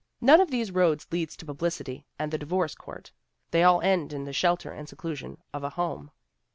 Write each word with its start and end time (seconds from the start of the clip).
None 0.19 0.41
of 0.41 0.49
these 0.49 0.71
roads 0.71 1.05
leads 1.11 1.37
to 1.37 1.45
publicity 1.45 2.07
and 2.17 2.31
the 2.31 2.39
divorce 2.39 2.71
GENE 2.71 2.79
STRATTON 2.81 2.87
PQRMR 2.91 2.95
:oy 2.95 2.95
court. 2.95 3.11
They 3.51 3.63
all 3.63 3.81
end 3.81 4.13
in 4.13 4.23
the 4.23 4.33
shelter 4.33 4.71
and 4.71 4.89
seclusion 4.89 5.37
of 5.53 5.63
a 5.63 5.69
home. 5.69 6.09